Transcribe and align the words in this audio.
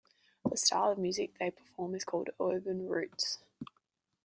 The 0.49 0.57
style 0.57 0.91
of 0.93 0.97
music 0.97 1.37
they 1.37 1.51
perform 1.51 1.93
is 1.93 2.05
called 2.05 2.31
urban 2.39 2.87
roots. 2.87 3.37